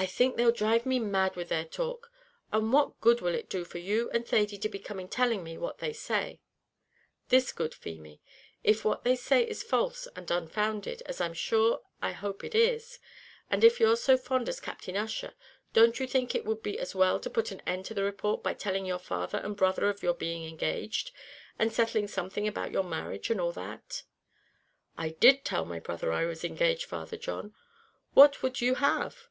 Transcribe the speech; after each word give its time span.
"I 0.00 0.06
think 0.06 0.36
they'll 0.36 0.52
dhrive 0.52 0.86
me 0.86 1.00
mad 1.00 1.34
with 1.34 1.48
their 1.48 1.64
talk! 1.64 2.12
And 2.52 2.72
what 2.72 3.00
good 3.00 3.20
will 3.20 3.34
it 3.34 3.50
do 3.50 3.64
for 3.64 3.78
you 3.78 4.08
and 4.10 4.24
Thady 4.24 4.56
to 4.56 4.68
be 4.68 4.78
coming 4.78 5.08
telling 5.08 5.42
me 5.42 5.58
what 5.58 5.78
they 5.78 5.92
say?" 5.92 6.40
"This 7.30 7.50
good, 7.50 7.74
Feemy; 7.74 8.20
if 8.62 8.84
what 8.84 9.02
they 9.02 9.16
say 9.16 9.42
is 9.44 9.64
false 9.64 10.06
and 10.14 10.30
unfounded, 10.30 11.02
as 11.06 11.20
I 11.20 11.26
am 11.26 11.34
sure 11.34 11.80
I 12.00 12.12
hope 12.12 12.44
it 12.44 12.54
is, 12.54 13.00
and 13.50 13.64
if 13.64 13.80
you're 13.80 13.96
so 13.96 14.16
fond 14.16 14.48
of 14.48 14.62
Captain 14.62 14.96
Ussher, 14.96 15.34
don't 15.72 15.98
you 15.98 16.06
think 16.06 16.32
it 16.32 16.44
would 16.44 16.62
be 16.62 16.78
as 16.78 16.94
well 16.94 17.18
to 17.18 17.28
put 17.28 17.50
an 17.50 17.60
end 17.66 17.84
to 17.86 17.94
the 17.94 18.04
report 18.04 18.40
by 18.40 18.54
telling 18.54 18.86
your 18.86 19.00
father 19.00 19.38
and 19.38 19.56
brother 19.56 19.88
of 19.88 20.04
your 20.04 20.14
being 20.14 20.48
engaged, 20.48 21.10
and 21.58 21.72
settling 21.72 22.06
something 22.06 22.46
about 22.46 22.70
your 22.70 22.84
marriage, 22.84 23.30
and 23.30 23.40
all 23.40 23.50
that?" 23.50 24.04
"I 24.96 25.08
did 25.08 25.44
tell 25.44 25.64
my 25.64 25.80
brother 25.80 26.12
I 26.12 26.24
was 26.24 26.44
engaged, 26.44 26.84
Father 26.84 27.16
John; 27.16 27.52
what 28.14 28.44
would 28.44 28.60
you 28.60 28.76
have?" 28.76 29.26